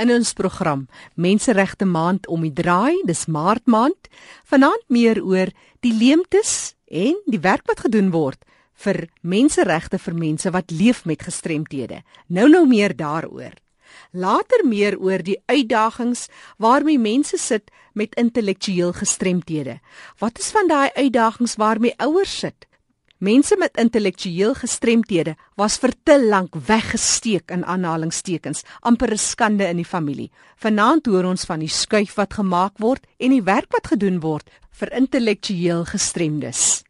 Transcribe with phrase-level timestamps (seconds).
[0.00, 4.08] in ons program Menseregte Maand om die draai, dis Maart maand.
[4.48, 5.52] Vanaand meer oor
[5.84, 8.40] die leemtes en die werk wat gedoen word
[8.80, 12.00] vir menseregte vir mense wat leef met gestremthede.
[12.28, 13.52] Nou nou meer daaroor.
[14.12, 19.80] Later meer oor die uitdagings waarmee mense sit met intellektueel gestremthede.
[20.18, 22.69] Wat is van daai uitdagings waarmee ouers sit?
[23.20, 29.76] Mense met intellektueel gestremthede was vir te lank weggesteek in aanhalingstekens, amper 'n skande in
[29.76, 30.30] die familie.
[30.56, 34.48] Vanaand hoor ons van die skuif wat gemaak word en die werk wat gedoen word
[34.70, 36.82] vir intellektueel gestremdes.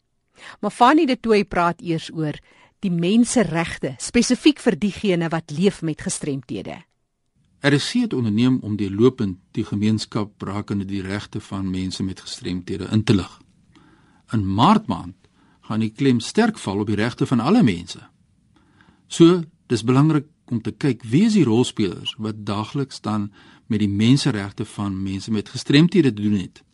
[0.60, 2.38] Maar Fanny de Tooi praat eers oor
[2.78, 6.78] die menseregte spesifiek vir diegene wat leef met gestremthede.
[7.60, 12.88] RC het onderneem om die lopend die gemeenskap rakende die regte van mense met gestremthede
[12.92, 13.40] in te lig.
[14.32, 15.14] In Maart maand
[15.70, 18.02] gaan die klem sterk val op die regte van alle mense.
[19.06, 23.28] So, dis belangrik om te kyk wie is die rolspelers wat daagliks dan
[23.70, 26.64] met die menseregte van mense met gestremthede te doen het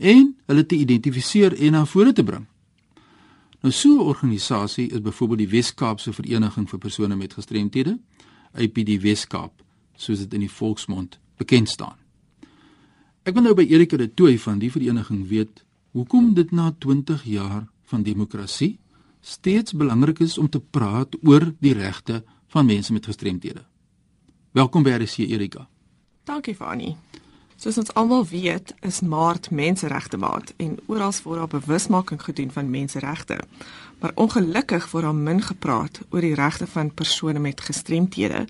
[0.00, 2.46] en hulle te identifiseer en na vore te bring.
[3.62, 7.98] Nou so 'n organisasie is byvoorbeeld die Wes-Kaapse Vereniging vir persone met gestremthede,
[8.52, 9.62] APD Wes-Kaap,
[9.96, 11.96] soos dit in die volksmond bekend staan.
[13.22, 17.24] Ek wil nou by Erika de Tooy van die vereniging weet hoekom dit na 20
[17.24, 18.78] jaar van demokrasie
[19.20, 23.64] steeds belangrik is om te praat oor die regte van mense met gestremthede.
[24.50, 25.66] Welkom by RC Erika.
[26.24, 26.94] Dankie Fani.
[27.60, 32.70] Soos ons almal weet, is Maart Menseregte Maand en oral word daar bewusmaking gedoen van
[32.70, 33.36] menseregte.
[34.00, 38.46] Maar ongelukkig word daar min gepraat oor die regte van persone met gestremthede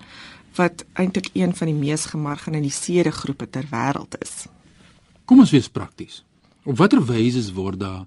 [0.54, 4.47] wat eintlik een van die mees gemarginaliseerde groepe ter wêreld is.
[5.25, 6.22] Kom ons wees prakties.
[6.64, 8.06] Op watter wyse word daar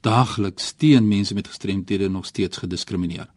[0.00, 3.28] daagliks teen mense met gestremthede nog steeds gediskrimineer.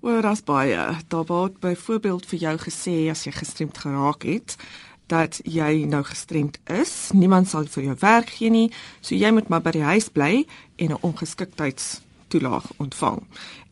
[0.00, 4.56] Oor as baie, daar word byvoorbeeld vir jou gesê as jy gestremd geraak het
[5.06, 8.70] dat jy nou gestremd is, niemand sal vir jou werk gee nie,
[9.04, 13.20] so jy moet maar by die huis bly en 'n ongeskiktheidstoelaag ontvang.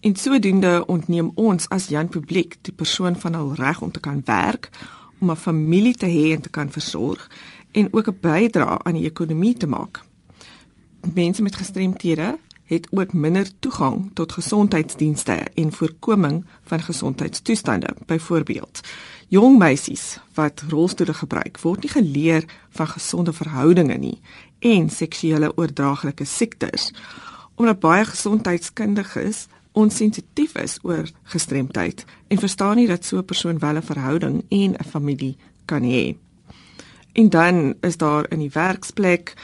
[0.00, 4.22] En sodoende ontneem ons as jan publiek die persoon van hul reg om te kan
[4.24, 4.70] werk,
[5.20, 7.30] om 'n familie te hê en te kan versorg
[7.72, 10.09] en ook 'n bydrae aan die ekonomie te maak
[11.14, 17.88] mense met gestremthede het ook minder toegang tot gesondheidsdienste en voorkoming van gesondheidstoestande.
[18.06, 18.80] Byvoorbeeld,
[19.28, 24.20] jong meisies wat rolstoele gebruik, word nie geleer van gesonde verhoudinge nie
[24.58, 26.92] en seksuele oordraaglike siektes.
[27.54, 33.76] Omdat baie gesondheidskundiges onsensitief is oor gestremdheid en verstaan nie dat so 'n persoon wel
[33.76, 36.14] 'n verhouding en 'n familie kan hê.
[37.12, 39.34] En dan is daar in die werksplek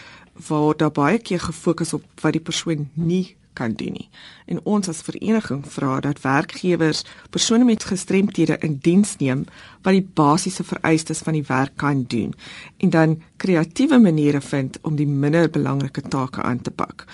[0.48, 4.08] waar daar baie keer gefokus op wat die persoon nie kan doen nie.
[4.47, 9.47] En ons as vereniging vra dat werkgewers persone met gestremthede in diens neem
[9.82, 12.34] wat die basiese vereistes van die werk kan doen
[12.76, 17.06] en dan kreatiewe maniere vind om die minder belangrike take aan te pak.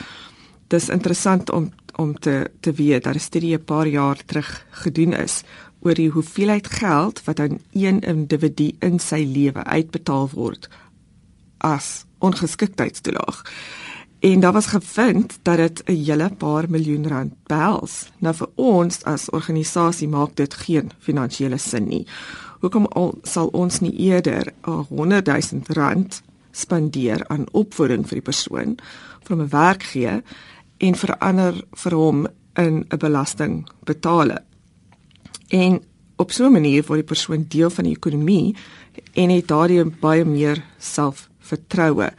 [0.68, 5.12] Dis interessant om om te te weet dat 'n studie 'n paar jaar terug gedoen
[5.12, 5.42] is
[5.80, 10.68] oor die hoeveelheid geld wat aan een individu in sy lewe uitbetaal word
[11.58, 13.42] as ongeskiktheidstoelaag.
[14.22, 18.10] En daar was gevind dat dit 'n hele paar miljoen rand behels.
[18.18, 22.06] Nou vir ons as organisasie maak dit geen finansiële sin nie.
[22.60, 28.30] Hoekom al, sal ons nie eerder 'n 100 000 rand spandeer aan opvoeding vir die
[28.30, 28.76] persoon
[29.22, 30.22] vir 'n werk gee
[30.76, 34.30] en verander vir hom in 'n belasting betaal.
[35.48, 35.82] En
[36.16, 38.56] op so 'n manier word die persoon deel van die ekonomie
[39.12, 40.64] en het daardie baie meer
[41.52, 42.12] selfvertroue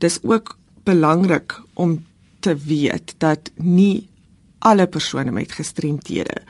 [0.00, 2.04] dis ook belangrik om
[2.40, 4.08] te weet dat nie
[4.58, 6.42] alle persone met gestremthede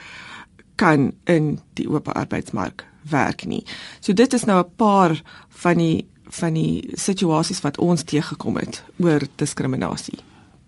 [0.77, 3.65] kan in die oop arbeidsmark werk nie.
[4.01, 8.85] So dit is nou 'n paar van die van die situasies wat ons teëgekom het
[8.99, 10.19] oor diskriminasie.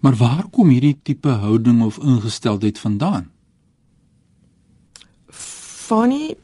[0.00, 3.30] Maar waar kom hierdie tipe houding of ingesteldheid vandaan?
[5.30, 6.36] Funny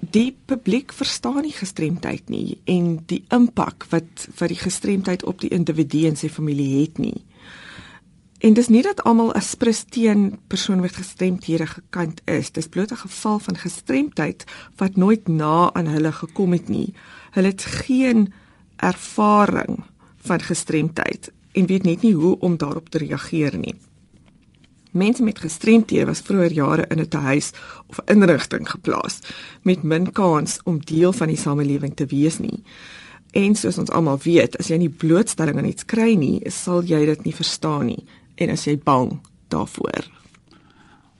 [0.00, 5.52] die publiek verstaan nie gestremdheid nie en die impak wat wat die gestremdheid op die
[5.52, 7.24] individu en sy familie het nie.
[8.40, 12.50] En dis nie dat almal as presteën persone met gestremdhede gekant is.
[12.50, 14.44] Dis bloot 'n geval van gestremdheid
[14.76, 16.94] wat nooit na aan hulle gekom het nie.
[17.30, 18.32] Hulle het geen
[18.76, 19.84] ervaring
[20.16, 23.74] van gestremdheid en weet net nie hoe om daarop te reageer nie.
[24.90, 27.52] Mense met gestremthede was vroeër jare in 'n huis
[27.86, 29.18] of inrigting geplaas
[29.62, 32.62] met min kans om deel van die samelewing te wees nie.
[33.30, 37.04] En soos ons almal weet, as jy nie blootstelling aan iets kry nie, sal jy
[37.04, 38.04] dit nie verstaan nie
[38.34, 40.10] en as jy bang daarvoor.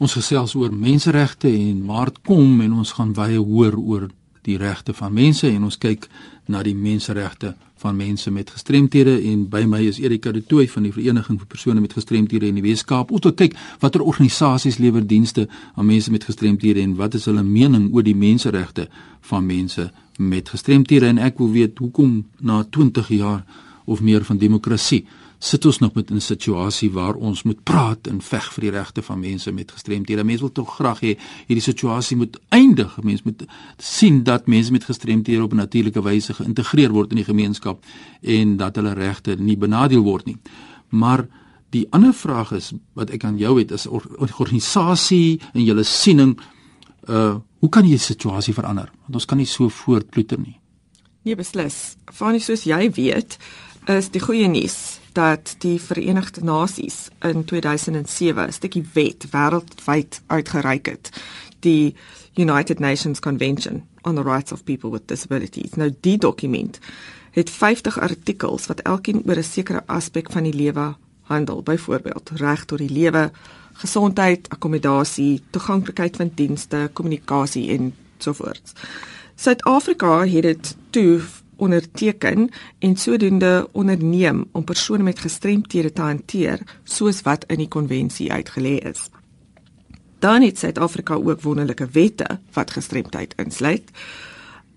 [0.01, 4.09] Ons gesels oor menseregte en maart kom en ons gaan baie hoor oor
[4.47, 6.09] die regte van mense en ons kyk
[6.51, 10.85] na die menseregte van mense met gestremthede en by my is Erika de Tooy van
[10.85, 13.13] die Vereniging vir persone met gestremthede in die Weskaap.
[13.15, 17.45] Ons wil kyk watter organisasies lewer dienste aan mense met gestremthede en wat is hulle
[17.47, 18.89] mening oor die menseregte
[19.31, 19.89] van mense
[20.19, 23.45] met gestremthede en ek wil weet hoekom na 20 jaar
[23.85, 25.05] of meer van demokrasie
[25.41, 29.03] sit ons nog met 'n situasie waar ons moet praat en veg vir die regte
[29.03, 30.25] van mense met gestremthede.
[30.25, 33.03] Mense wil tog graag hê hierdie situasie moet eindig.
[33.03, 33.45] Mense moet
[33.77, 37.85] sien dat mense met gestremthede op 'n natuurlike wyse geïntegreer word in die gemeenskap
[38.21, 40.37] en dat hulle regte nie benadeel word nie.
[40.89, 41.29] Maar
[41.71, 46.39] die ander vraag is wat ek aan jou het is organisasie en julle siening
[47.09, 48.91] uh hoe kan jy die situasie verander?
[49.01, 50.61] Want ons kan nie so voortploeter nie.
[51.23, 51.97] Nee beslis.
[52.05, 53.39] Vanie soos jy weet,
[53.87, 60.87] is die goeie nuus dat die Verenigde Nasies in 2007 'n stukkie wet wêreldwyd uitgereik
[60.87, 61.11] het.
[61.61, 61.95] Die
[62.35, 65.75] United Nations Convention on the Rights of People with Disabilities.
[65.75, 66.79] Nou die dokument
[67.31, 72.65] het 50 artikels wat elkeen oor 'n sekere aspek van die lewe handel, byvoorbeeld reg
[72.65, 73.31] tot die lewe,
[73.73, 78.73] gesondheid, akkommodasie, toeganklikheid van dienste, kommunikasie en so voort.
[79.35, 81.21] Suid-Afrika het dit toe
[81.61, 82.49] onderteken
[82.79, 88.79] en sodoende onderneem om persone met gestremthede te hanteer soos wat in die konvensie uitgelê
[88.91, 89.09] is.
[90.21, 93.91] Dan het Suid-Afrika ook wonderlike wette wat gestremdheid insluit.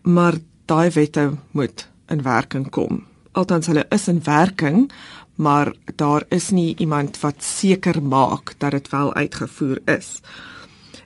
[0.02, 3.04] Maar daai wette moet in werking kom.
[3.32, 4.92] Althans hulle is in werking,
[5.36, 10.20] maar daar is nie iemand wat seker maak dat dit wel uitgevoer is.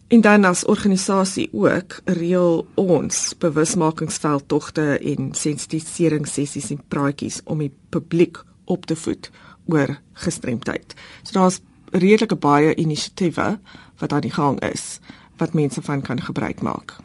[0.08, 8.40] En dan as organisasie ook reël ons bewusmakingsveldtogte en sensitiseringssessies en praatjies om die publiek
[8.66, 9.30] op te voed
[9.66, 10.96] oor gestremdheid.
[11.24, 11.60] So daar's
[11.92, 13.60] redelike baie inisiatiewe
[14.00, 15.00] wat aan die gang is
[15.38, 16.96] wat mense van kan gebruik maak.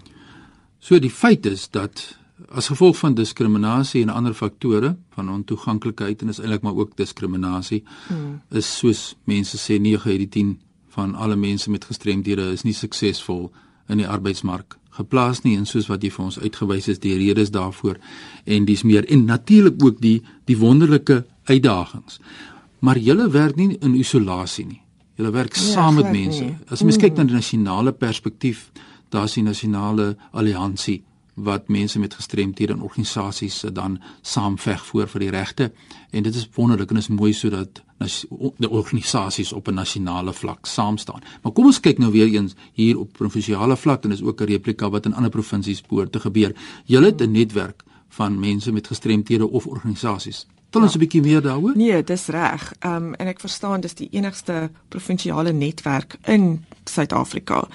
[0.78, 2.06] So die feit is dat
[2.54, 7.82] as gevolg van diskriminasie en ander faktore van ontoeganklikheid en is eintlik maar ook diskriminasie
[8.08, 8.40] hmm.
[8.50, 10.58] is soos mense sê 9 uit die 10
[10.92, 13.50] van alle mense met gestremdhede is nie suksesvol
[13.88, 17.52] in die arbeidsmark geplaas nie en soos wat jy vir ons uitgewys het die redes
[17.52, 17.98] daarvoor
[18.44, 20.18] en dis meer en natuurlik ook die
[20.50, 22.20] die wonderlike uitdagings.
[22.82, 24.80] Maar julle werk nie in isolasie nie.
[25.16, 26.44] Julle werk ja, saam met mense.
[26.44, 26.56] Nie.
[26.68, 28.70] As mens kyk na die nasionale perspektief,
[29.12, 31.02] daar's die nasionale alliansie
[31.34, 35.72] wat mense met gestremthede en organisasies dan saamveg voor vir die regte
[36.10, 37.82] en dit is wonderlik en is mooi sodat
[38.58, 41.22] die organisasies op 'n nasionale vlak saam staan.
[41.42, 44.44] Maar kom ons kyk nou weer eens hier op provinsiale vlak en is ook 'n
[44.44, 46.54] replika wat in ander provinsies behoort te gebeur.
[46.84, 50.46] Julle het 'n netwerk van mense met gestremthede of organisasies.
[50.72, 50.98] Tel ons ja.
[50.98, 51.76] 'n bietjie meer daaroor?
[51.76, 52.72] Nee, dis reg.
[52.80, 57.68] Ehm um, en ek verstaan dis die enigste provinsiale netwerk in Suid-Afrika.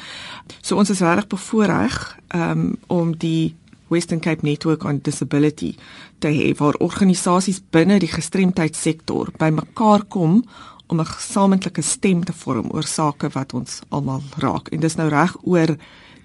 [0.61, 3.55] So ons is regtig bevoorreg um, om die
[3.87, 5.75] Western Cape Network on Disability
[6.19, 10.43] te hê waar organisasies binne die gestremdheidssektor bymekaar kom
[10.87, 14.67] om 'n gesamentlike stem te vorm oor sake wat ons almal raak.
[14.67, 15.77] En dis nou reg oor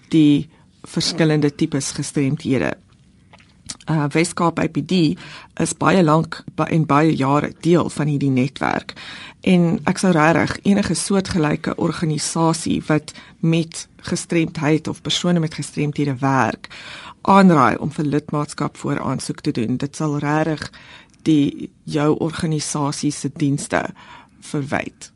[0.08, 0.48] die
[0.82, 2.76] verskillende tipes gestremdhede.
[3.90, 5.18] Uh Weskaap IPD
[5.60, 8.94] is baie lank en baie jare deel van hierdie netwerk
[9.40, 16.70] en ek sou regtig enige soortgelyke organisasie wat met gestremdheid of persone met gestremdhede werk
[17.22, 19.76] aanraai om vir lidmaatskap voor aansoek te doen.
[19.76, 20.70] Dit sal regtig
[21.26, 23.84] die jou organisasie se dienste
[24.40, 25.10] verwyd.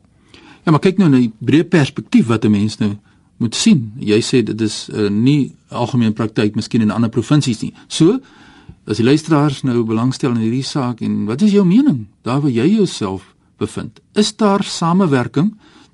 [0.63, 2.97] Ja, maar kyk nou na die breë perspektief wat 'n mens nou
[3.37, 3.93] moet sien.
[3.99, 7.73] Jy sê dit is uh, nie algemeen praktyk miskien in ander provinsies nie.
[7.87, 8.19] So,
[8.87, 12.05] as die luisteraars nou belangstel in hierdie saak en wat is jou mening?
[12.23, 13.99] Daar waar jy jouself bevind.
[14.15, 15.51] Is daar samewerking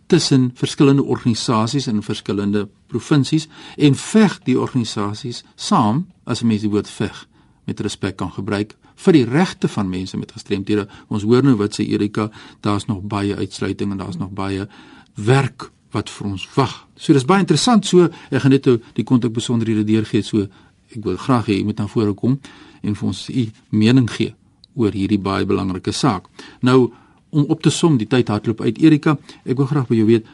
[0.07, 3.47] tussen verskillende organisasies in verskillende provinsies
[3.77, 7.23] en veg die organisasies saam as mense die woord veg
[7.65, 10.85] met respek kan gebruik vir die regte van mense met gestremthede.
[11.09, 12.27] Ons hoor nou wat sê Erika,
[12.61, 14.67] daar's nog baie uitsluiting en daar's nog baie
[15.15, 16.75] werk wat vir ons wag.
[16.95, 17.87] So dis baie interessant.
[17.89, 20.21] So ek gaan net die kontak besonderhede deurgee.
[20.21, 20.45] So
[20.93, 22.37] ek wil graag hê jy moet na vore kom
[22.83, 24.35] en vir ons u mening gee
[24.75, 26.27] oor hierdie baie belangrike saak.
[26.61, 26.91] Nou
[27.33, 28.81] om op te som die tyd hardloop uit.
[28.81, 30.27] Erika ek wil graag by jou weet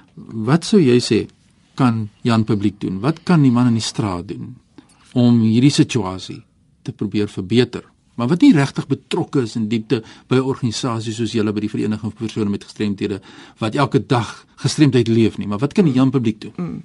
[0.49, 1.21] wat sou jy sê
[1.79, 2.99] kan Jan publiek doen?
[2.99, 4.57] Wat kan die man in die straat doen
[5.15, 6.41] om hierdie situasie
[6.83, 7.85] te probeer verbeter?
[8.19, 12.11] Maar wat nie regtig betrokke is in diepte by organisasies soos julle by die vereniging
[12.11, 13.21] vir persone met gestremthede
[13.61, 15.47] wat elke dag gestremdheid leef nie.
[15.47, 16.53] Maar wat kan die Jan publiek doen?
[16.57, 16.81] Mm.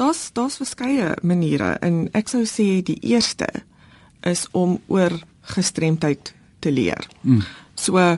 [0.00, 1.74] daar's daar's verskeie maniere.
[1.84, 3.48] En ek sou sê die eerste
[4.26, 5.12] is om oor
[5.54, 7.42] gestremdheid te leer mm.
[7.74, 8.16] so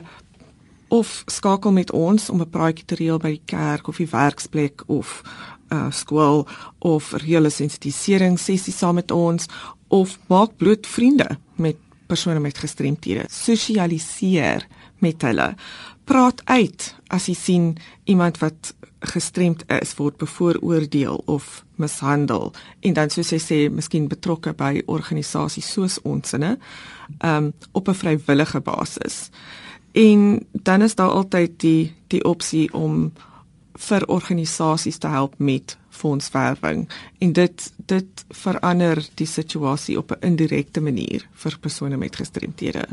[0.93, 4.83] of skakel met ons om 'n praatjie te reël by die kerk of die werksplek
[4.87, 5.21] of
[5.73, 6.47] uh skool
[6.79, 9.47] of reële sensitisering sessie saam met ons
[9.87, 13.25] of maak bloot vriende met persone met gestremthede.
[13.29, 14.67] Sosialiseer
[15.03, 15.53] met hulle.
[16.03, 17.67] Praat uit as jy sien
[18.09, 24.53] iemand wat gestremd is word bevooroordeel of mishandel en dan soos hy sê miskien betrokke
[24.57, 26.57] by organisasies soos onsinne
[27.25, 29.29] um op 'n vrywillige basis.
[29.91, 33.11] En dan is daar altyd die die opsie om
[33.73, 40.81] vir organisasies te help met fondswerwing en dit dit verander die situasie op 'n indirekte
[40.81, 42.87] manier vir persone met gestremthede.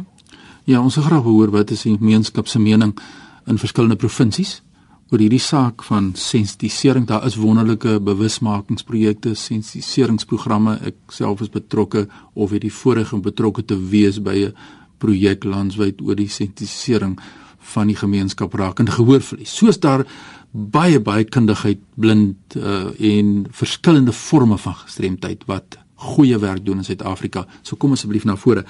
[0.65, 2.99] Ja, ons wil graag hoor wat is die gemeenskap se mening
[3.47, 4.63] in verskillende provinsies
[5.11, 7.07] oor hierdie saak van sensitisering.
[7.07, 10.77] Daar is wonderlike bewusmakingsprojekte, sensitiseringsprogramme.
[10.87, 14.55] Ek self is betrokke of het die voorreg om betrokke te wees by 'n
[14.99, 17.19] projek landwyd oor die sensitisering
[17.59, 19.57] van die gemeenskap rakende gehoorverlies.
[19.57, 20.07] Soos daar
[20.51, 26.85] baie baie kundigheid blind uh, en verskillende forme van gestremdheid wat goeie werk doen in
[26.85, 27.47] Suid-Afrika.
[27.63, 28.65] So kom asseblief na vore.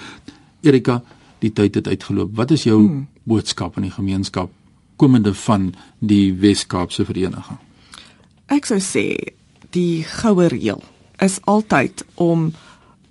[0.61, 1.02] Erika,
[1.38, 2.37] die tyd het uitgeloop.
[2.37, 3.06] Wat is jou hmm.
[3.23, 4.50] boodskap aan die gemeenskap
[5.00, 7.59] komende van die Wes-Kaapse vereniging?
[8.52, 9.04] Ek sou sê
[9.75, 10.83] die goue reël
[11.25, 12.52] is altyd om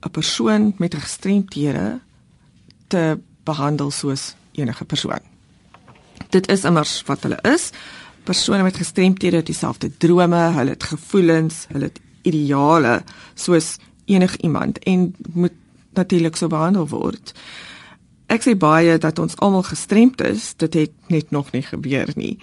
[0.05, 1.99] 'n persoon met gestremthede
[2.87, 5.23] te behandel soos enige persoon.
[6.29, 7.71] Dit is immers wat hulle is.
[8.23, 13.03] Persone met gestremthede het dieselfde drome, hulle het gevoelens, hulle het ideale
[13.33, 15.53] soos enigiemand en moet
[15.93, 17.33] natuurlik so behandel word
[18.29, 22.37] ek sê baie dat ons almal gestremd is, dit het net nog nie gebeur nie.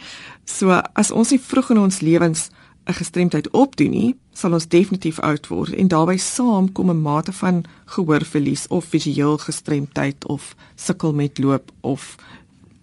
[0.44, 2.50] So as ons nie vroeg in ons lewens
[2.86, 7.32] 'n gestremdheid opdoen nie, sal ons definitief oud word en daarbey saam kom 'n mate
[7.32, 12.16] van gehoorverlies of visueel gestremdheid of sukkel met loop of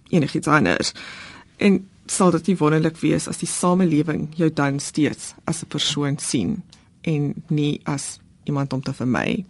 [0.10, 0.94] enigiets anders.
[1.58, 6.18] En sal dit nie wonderlik wees as die samelewing jou dan steeds as 'n persoon
[6.18, 6.64] sien
[7.02, 9.46] en nie as iemand om te vermy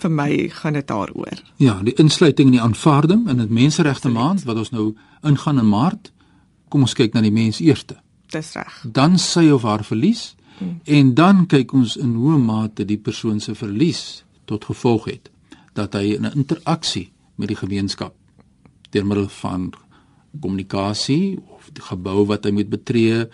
[0.00, 1.42] vir my gaan dit daaroor.
[1.56, 5.68] Ja, die insluiting en die aanvaarding in 'n menseregte maand wat ons nou ingaan in
[5.68, 6.12] Maart.
[6.68, 7.96] Kom ons kyk na die mens eerste.
[8.26, 8.84] Dis reg.
[8.92, 10.80] Dan sy of haar verlies hmm.
[10.84, 15.30] en dan kyk ons in hoe mate die persoon se verlies tot gevolg het
[15.72, 18.14] dat hy 'n interaksie met die gemeenskap
[18.90, 19.72] deur middel van
[20.40, 23.28] kommunikasie of die gebou wat hy moet betree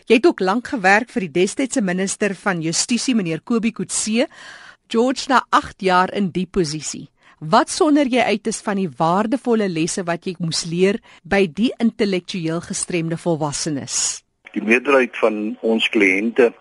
[0.09, 4.27] Jy het ook lank gewerk vir die destydse minister van Justisie, meneer Kobie Kutse.
[4.89, 7.07] George, na 8 jaar in die posisie.
[7.49, 11.73] Wat sonder jy uit is van die waardevolle lesse wat jy moes leer by die
[11.83, 14.23] intellektueel gestremde volwassenes?
[14.55, 16.53] Die meerderheid van ons kliënte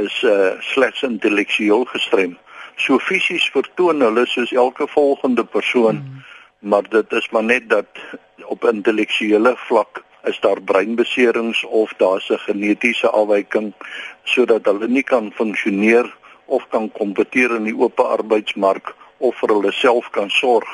[0.00, 2.38] is uh slegs intellektueel gestrem.
[2.80, 6.24] So fisies vertoon hulle soos elke volgende persoon, hmm.
[6.72, 8.00] maar dit is maar net dat
[8.48, 13.74] op intellektuele vlak is daar breinbeserings of daar's 'n genetiese afwyking
[14.24, 16.08] sodat hulle nie kan funksioneer
[16.46, 20.68] of kan kompeteer in die oop arbeidsmark of vir hulle self kan sorg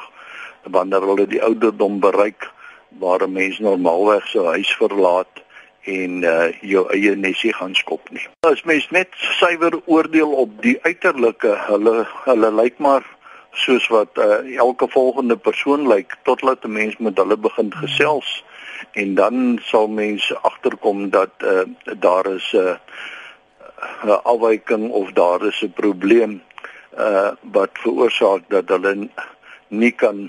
[0.64, 2.50] wanneer hulle die ouderdom bereik
[2.98, 5.44] waar 'n mens normaalweg sy huis verlaat
[5.84, 8.26] en uh, jou eie nesie gaan skop nie.
[8.40, 13.06] As mens net suiwer oordeel op die uiterlike, hulle hulle lyk maar
[13.52, 18.44] soos wat uh, elke volgende persoon lyk totdat 'n mens met hulle begin gesels.
[18.92, 21.62] En dan sal mens agterkom dat uh,
[21.98, 22.76] daar is 'n uh,
[24.04, 26.42] 'n afwyking of daar is 'n probleem
[27.00, 29.08] uh wat veroorsaak dat hulle
[29.68, 30.28] nie kan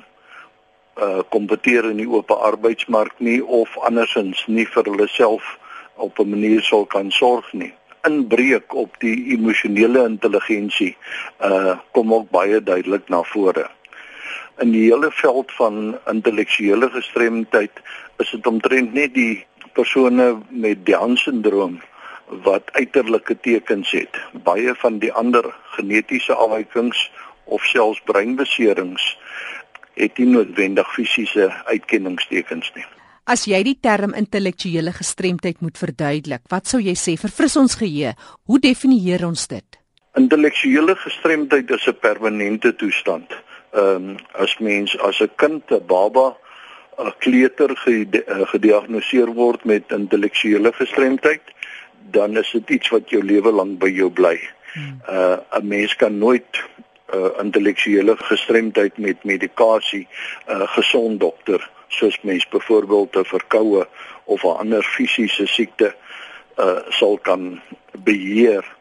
[1.01, 5.57] uh kompeteer in die oop arbeidsmark nie of andersins nie vir hulle self
[5.95, 7.73] op 'n manier sal kan sorg nie.
[8.07, 10.95] Inbreuk op die emosionele intelligensie
[11.49, 13.69] uh kom ook baie duidelik na vore.
[14.59, 17.71] In die hele veld van intellektuele gestremdheid
[18.17, 21.79] is dit omtrent net die persone met Down-sindroom
[22.43, 24.17] wat uiterlike tekens het.
[24.43, 25.45] Baie van die ander
[25.75, 27.11] genetiese afwykings
[27.43, 29.17] of selfs breinbeserings
[29.99, 32.85] het nie noodwendig fisiese uitkenningstekens nie.
[33.29, 37.75] As jy die term intellektuele gestremdheid moet verduidelik, wat sou jy sê vir fris ons
[37.77, 38.15] geheue?
[38.49, 39.77] Hoe definieer ons dit?
[40.17, 43.29] Intellektuele gestremdheid is 'n permanente toestand.
[43.73, 46.35] Ehm um, as mens as 'n kind, 'n baba,
[46.97, 51.41] 'n kleuter eh, gediagnoseer word met intellektuele gestremdheid,
[52.09, 54.39] dan is dit iets wat jou lewe lank by jou bly.
[54.73, 55.01] Hmm.
[55.09, 56.63] Uh 'n mens kan nooit
[57.13, 60.07] uh, intellektuele gestremdheid met medikasie
[60.47, 63.87] uh, gesond dokter soos mens byvoorbeeld 'n verkoue
[64.23, 65.95] of 'n ander fisiese siekte
[66.57, 67.61] uh, sal kan
[68.03, 68.75] beheer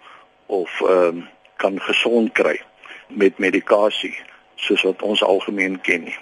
[0.46, 2.62] of um, kan gesond kry
[3.08, 4.18] met medikasie
[4.54, 6.18] soos wat ons algemeen ken nie.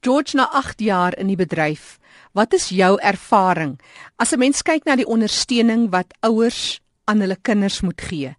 [0.00, 1.98] George na 8 jaar in die bedryf,
[2.36, 3.78] wat is jou ervaring
[4.20, 8.36] as 'n mens kyk na die ondersteuning wat ouers aan hulle kinders moet gee?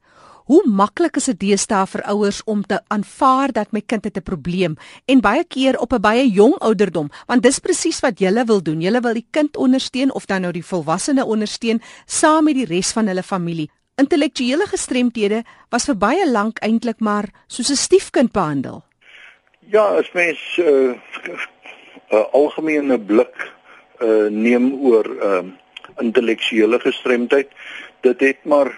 [0.47, 4.23] Hoe maklik is dit deesdae vir ouers om te aanvaar dat my kind het 'n
[4.23, 8.61] probleem en baie keer op 'n baie jong ouderdom, want dis presies wat jy wil
[8.61, 8.81] doen.
[8.81, 12.91] Jy wil die kind ondersteun of dan nou die volwassene ondersteun saam met die res
[12.91, 13.69] van hulle familie.
[13.95, 18.83] Intellektuele gestremthede was vir baie lank eintlik maar soos 'n stiefkind behandel.
[19.60, 20.95] Ja, as mens 'n uh,
[22.12, 23.57] uh, algemene blik
[24.01, 25.43] uh, neem oor uh,
[25.99, 27.49] intellektuele gestremdheid,
[28.01, 28.71] dit het maar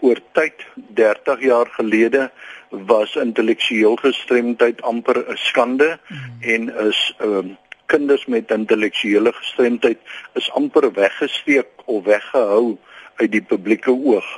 [0.00, 2.30] oor tyd 30 jaar gelede
[2.70, 6.16] was intellektueel gestremdheid amper 'n skande mm.
[6.40, 9.98] en is ehm um, kinders met intellektuele gestremdheid
[10.34, 12.78] is amper weggesteek of weggehou
[13.16, 14.28] uit die publieke oog.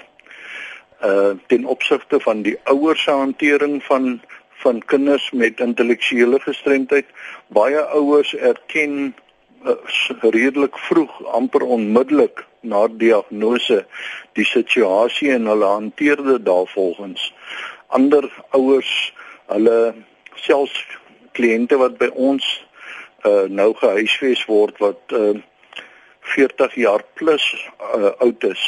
[1.04, 4.20] Uh ten opsigte van die ouers se hantering van
[4.64, 7.06] van kinders met intellektuele gestremdheid,
[7.46, 9.23] baie ouers erken uh,
[10.20, 13.84] redelik vroeg amper onmiddellik na diagnose
[14.32, 17.32] die situasie en hulle hanteer dit daarvolgens.
[17.86, 18.92] Ander ouers,
[19.46, 19.94] hulle
[20.34, 20.84] selfs
[21.32, 22.44] kliënte wat by ons
[23.24, 25.34] uh, nou gehuisves word wat uh,
[26.34, 27.44] 40 jaar plus
[27.94, 28.62] uh, oud is,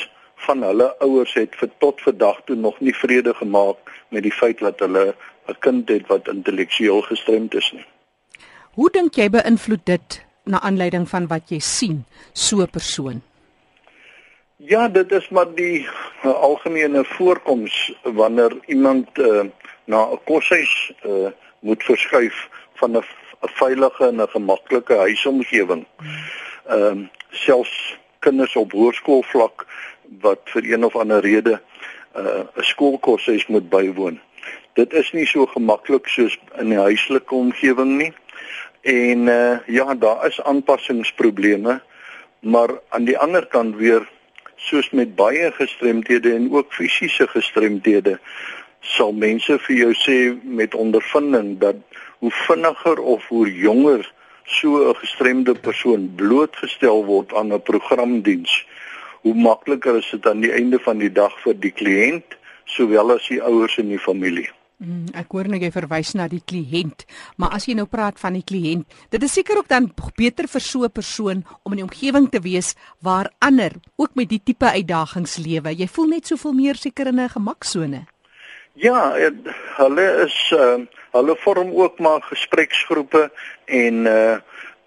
[0.46, 4.60] van hulle ouers het vir tot vandag toe nog nie vrede gemaak met die feit
[4.60, 5.14] dat hulle
[5.48, 7.86] 'n kind het wat intellektueel gestremd is nie.
[8.76, 13.22] Hoe dink jy beïnvloed dit na aanleiding van wat jy sien so 'n persoon?
[14.56, 15.88] Ja, dit is maar die
[16.24, 19.44] uh, algemene voorkoms wanneer iemand uh,
[19.84, 21.28] na 'n koshuis uh,
[21.60, 23.04] moet verskuif van 'n
[23.40, 25.86] veilige en 'n gemaklike huisomgewing.
[26.66, 29.66] Ehm um, selfs kinders op hoërskoolvlak
[30.20, 31.60] wat vir een of ander rede
[32.14, 34.20] 'n uh, skoolkoshuis moet bywoon.
[34.72, 38.12] Dit is nie so gemaklik soos in 'n huislike omgewing nie.
[38.86, 41.80] En uh, ja, daar is aanpassingsprobleme,
[42.40, 44.08] maar aan die ander kant weer
[44.56, 48.18] soos met baie gestremdhede en ook fisiese gestremdhede
[48.80, 51.80] sal mense vir jou sê met ondervinding dat
[52.22, 54.06] hoe vinniger of hoe jonger
[54.44, 58.66] so 'n gestremde persoon blootgestel word aan 'n programdiens,
[59.20, 63.26] hoe makliker is dit aan die einde van die dag vir die kliënt sowel as
[63.28, 64.50] die ouers en die familie.
[64.76, 67.06] Mm, ek hoor net jy verwys na die kliënt,
[67.40, 68.84] maar as jy nou praat van die kliënt,
[69.14, 69.86] dit is seker ook dan
[70.18, 74.28] beter vir so 'n persoon om in 'n omgewing te wees waar ander ook met
[74.28, 75.72] die tipe uitdagings lewe.
[75.72, 78.04] Jy voel net soveel meer seker in 'n gemaksone.
[78.74, 79.16] Ja,
[79.76, 83.30] hulle is uh, hulle vorm ook maar gespreksgroepe
[83.64, 84.36] en uh,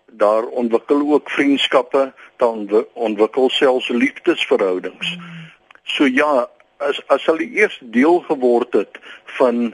[0.05, 5.17] daar ontwikkel ook vriendskappe, dan ontwikkel selfs liefdesverhoudings.
[5.17, 5.51] Mm.
[5.83, 6.47] So ja,
[6.79, 8.99] as as hulle eers deel geword het
[9.37, 9.73] van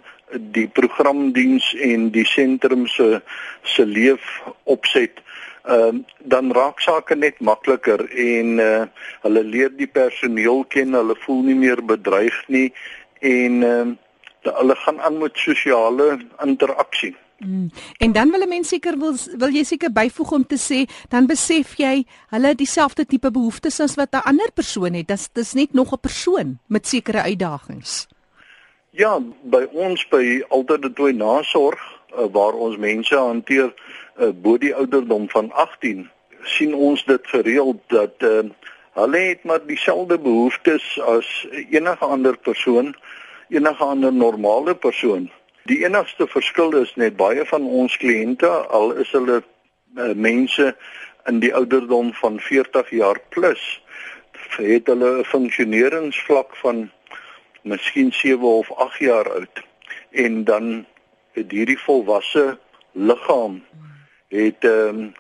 [0.57, 3.21] die programdiens en die sentrum se
[3.63, 4.25] se leef
[4.63, 5.21] opset
[5.65, 8.85] ehm uh, dan raak sake net makliker en uh,
[9.25, 12.67] hulle leer die personeel ken, hulle voel nie meer bedreig nie
[13.21, 13.87] en uh,
[14.45, 17.15] hulle gaan aan met sosiale interaksie.
[17.37, 17.69] Mm.
[17.97, 21.25] En dan wil 'n mens seker wil wil jy seker byvoeg om te sê dan
[21.27, 25.07] besef jy hulle dieselfde tipe behoeftes as wat 'n ander persoon het.
[25.07, 28.07] Dis dis net nog 'n persoon met sekere uitdagings.
[28.89, 31.79] Ja, by ons by alternatiewe nasorg
[32.17, 33.73] uh, waar ons mense hanteer
[34.19, 36.09] uh, bo die ouderdom van 18
[36.43, 38.43] sien ons dit gereeld dat uh,
[38.95, 42.95] hulle het maar dieselfde behoeftes as enige ander persoon,
[43.49, 45.29] enige ander normale persoon.
[45.65, 48.49] Die enigste verskil is net baie van ons kliënte
[48.79, 50.67] al is hulle uh, mense
[51.25, 53.63] in die ouderdom van 40 jaar plus
[54.57, 56.83] het hulle 'n funksioneringsvlak van
[57.63, 59.63] miskien 7 of 8 jaar oud.
[60.11, 60.85] En dan
[61.33, 62.45] het hierdie volwasse
[62.93, 63.63] liggaam
[64.29, 65.13] het ehm um,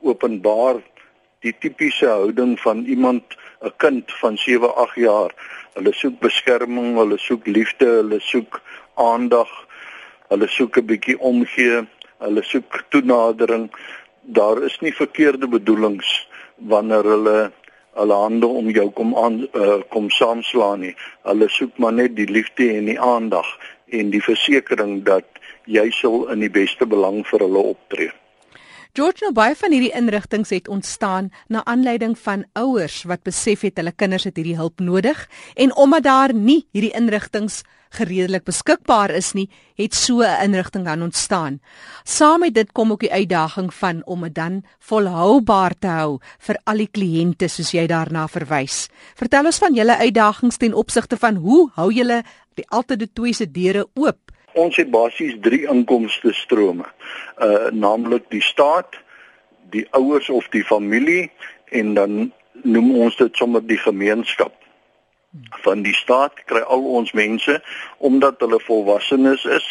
[0.00, 0.78] openbaar
[1.42, 3.24] die tipiese houding van iemand
[3.66, 5.34] 'n kind van 7 8 jaar.
[5.74, 8.62] Hulle soek beskerming hulle soek liefde hulle soek
[8.94, 9.66] aandag
[10.28, 11.86] Hulle soek 'n bietjie omgee,
[12.18, 13.70] hulle soek toenadering.
[14.22, 17.52] Daar is nie verkeerde bedoelings wanneer hulle
[17.98, 20.94] hulle hande om jou kom aan uh, kom saamslaan nie.
[21.26, 23.48] Hulle soek maar net die liefde en die aandag
[23.90, 25.24] en die versekering dat
[25.66, 28.10] jy sal in die beste belang vir hulle optree.
[28.96, 33.76] George nou baie van hierdie inrigtinge het ontstaan na aanleiding van ouers wat besef het
[33.78, 37.62] hulle kinders het hierdie hulp nodig en omdat daar nie hierdie inrigtinge
[37.94, 41.60] gereedelik beskikbaar is nie, het so 'n inrigting dan ontstaan.
[42.04, 46.58] Saam met dit kom ook die uitdaging van om dit dan volhoubaar te hou vir
[46.64, 48.88] al die kliënte soos jy daarna verwys.
[49.14, 52.22] Vertel ons van julle uitdagings ten opsigte van hoe hou julle
[52.54, 54.18] die altyd twee se deure oop?
[54.54, 56.84] Ons het basies 3 inkomste strome.
[57.38, 58.96] Uh naamlik die staat,
[59.70, 61.30] die ouers of die familie
[61.70, 64.52] en dan noem ons dit sommer die gemeenskap
[65.62, 67.58] van die staat kry al ons mense
[67.98, 69.66] omdat hulle volwassenes is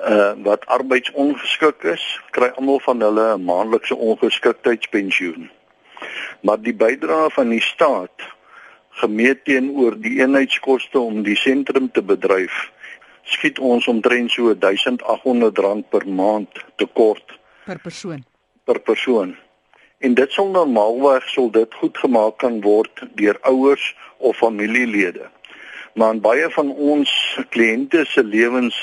[0.00, 2.04] uh wat arbeidsongeskik is
[2.36, 5.50] kry almal van hulle 'n maandelikse ongeskiktheidspensioen
[6.40, 8.24] maar die bydrae van die staat
[9.02, 12.72] gemeet teenoor die eenheidskoste om die sentrum te bedryf
[13.22, 18.24] skiet ons omtrent so R1800 per maand tekort per persoon.
[18.64, 19.36] per persoon
[20.00, 23.84] en dit sal normaalweg sou dit goed gemaak kan word deur ouers
[24.16, 25.28] of familielede.
[25.94, 27.10] Maar in baie van ons
[27.52, 28.76] kliënte se lewens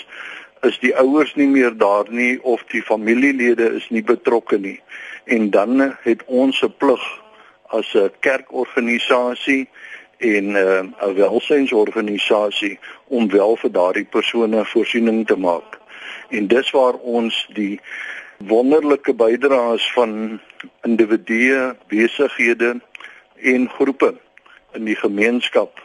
[0.67, 4.79] is die ouers nie meer daar nie of die familielede is nie betrokke nie.
[5.25, 7.03] En dan het ons 'n plig
[7.69, 9.67] as 'n kerkorganisasie
[10.17, 15.79] en 'n uh, welsynsorganisasie om wel vir daardie persone voorsiening te maak.
[16.29, 17.79] En dis waar ons die
[18.37, 20.39] wonderlike bydraes van
[20.85, 22.79] individue, besighede
[23.35, 24.13] en groepe
[24.73, 25.81] in die gemeenskap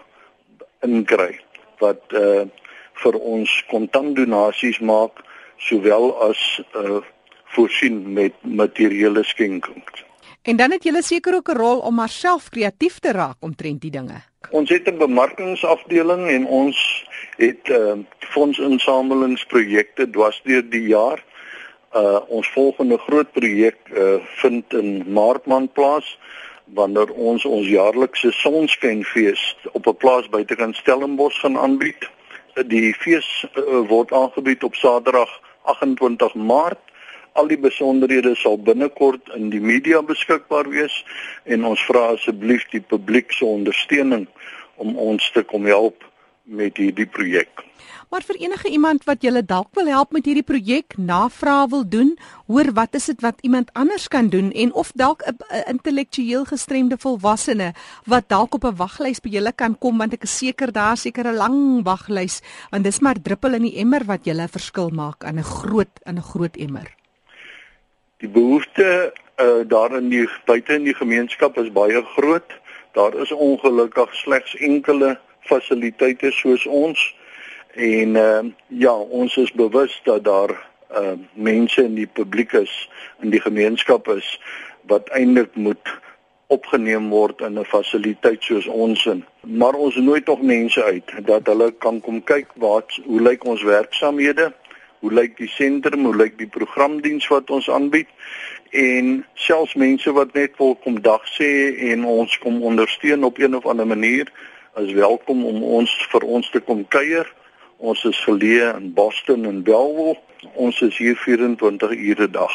[0.81, 1.41] inkry
[1.83, 2.45] wat uh
[3.03, 5.25] vir ons kontantdonasies maak
[5.59, 6.41] sowel as
[6.77, 7.01] uh
[7.57, 10.05] voorsien met materiële skenkings.
[10.43, 13.81] En dan het julle seker ook 'n rol om maar self kreatief te raak omtrent
[13.81, 14.23] die dinge.
[14.51, 21.25] Ons het 'n bemarkingsafdeling en ons het uh fondsinsamelingsprojekte dwarsdeur die jaar.
[21.93, 26.19] Uh ons volgende groot projek uh vind in Maartman plaas
[26.65, 32.09] wanneer ons ons jaarlikse sonskynfees op 'n plaas buitekant Stellenbosch gaan aanbied.
[32.67, 36.81] Die fees uh, word aangebied op Saterdag 28 Maart.
[37.33, 41.05] Al die besonderhede sal binnekort in die media beskikbaar wees
[41.45, 44.27] en ons vra asseblief die publiek se ondersteuning
[44.75, 46.12] om ons te kom help
[46.45, 47.63] met hierdie projek.
[48.13, 52.11] Maar vir enige iemand wat julle dalk wil help met hierdie projek, navraag wil doen,
[52.47, 55.37] hoor wat is dit wat iemand anders kan doen en of dalk 'n
[55.69, 57.73] intellektueel gestremde volwassene
[58.05, 61.27] wat dalk op 'n waglys by julle kan kom want ek is seker daar seker
[61.27, 65.39] 'n lang waglys want dis maar druppel in die emmer wat julle verskil maak aan
[65.39, 66.95] 'n groot in 'n groot emmer.
[68.19, 72.61] Die behoefte uh, daar in die buite in die gemeenskap is baie groot.
[72.93, 77.15] Daar is ongelukkig slegs enkele fasiliteite soos ons
[77.73, 82.89] En uh, ja, ons is bewus dat daar uh, mense in die publiek is,
[83.21, 84.41] in die gemeenskap is
[84.91, 86.01] wat eintlik moet
[86.53, 89.25] opgeneem word in 'n fasiliteit soos ons in.
[89.41, 93.63] Maar ons nooi tog mense uit dat hulle kan kom kyk wat hoe lyk ons
[93.63, 94.53] werksamehede?
[94.99, 96.05] Hoe lyk die sentrum?
[96.05, 98.09] Hoe lyk die programdiens wat ons aanbied?
[98.71, 103.57] En selfs mense wat net wil kom dag sê en ons kom ondersteun op een
[103.57, 104.29] of ander manier,
[104.77, 107.29] is welkom om ons vir ons te kom kuier.
[107.77, 110.17] Ons is geleë in Boston en Bellville.
[110.57, 112.55] Ons is hier 24 ure 'n dag.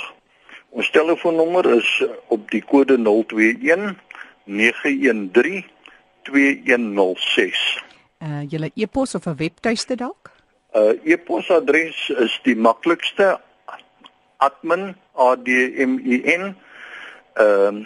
[0.70, 3.98] Ons telefoonnommer is op die kode 021
[4.46, 5.66] 913
[6.24, 7.84] 2106.
[8.22, 10.32] Uh julle e-pos of 'n webtuiste dalk?
[10.74, 13.40] Uh e-posadres is die maklikste
[14.38, 15.50] admin a d
[15.86, 16.56] m i n
[17.34, 17.86] ehm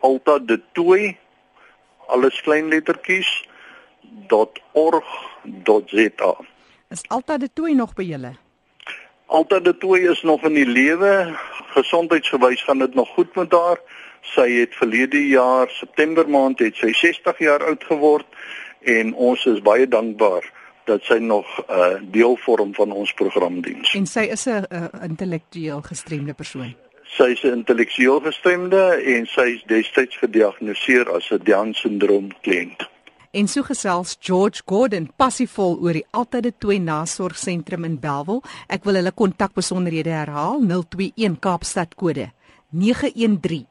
[0.00, 1.16] @altadetoy
[2.06, 3.48] alles klein lettertjies
[4.28, 5.04] .org.za.
[6.88, 8.32] Is altyd die toe nog by julle?
[9.26, 11.38] Altyd die toe is nog in die lewe.
[11.74, 13.78] Gesondheidsgewys gaan dit nog goed met haar.
[14.20, 18.26] Sy het verlede jaar September maand het sy 60 jaar oud geword
[18.80, 20.44] en ons is baie dankbaar
[20.90, 23.94] dat sy nog 'n uh, deel vorm van ons programdiens.
[23.94, 26.74] En sy is 'n uh, intellektueel gestremde persoon.
[27.02, 28.82] Sy is 'n intellektueel gestremde
[29.14, 32.88] en sy is destyds gediagnoseer as 'n Down-sindroom kliënt.
[33.30, 38.42] En so gesels George Gordon passievol oor die Altyd Twee Nasorgsentrum in Bellville.
[38.66, 42.34] Ek wil hulle kontakbesonderhede herhaal: 021 Kaapstad kode
[42.74, 43.70] 913